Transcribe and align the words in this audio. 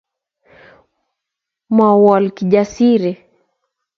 Mowol 1.75 2.23
Kijjasiri 2.41 3.11